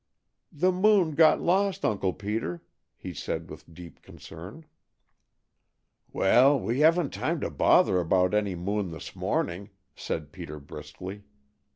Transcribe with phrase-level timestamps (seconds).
[0.51, 2.63] "The moon got lost, Uncle Peter,"
[2.97, 4.65] he said with deep concern.
[6.11, 11.21] "Well, we haven't time to bother about any moon this morning," said Peter briskly.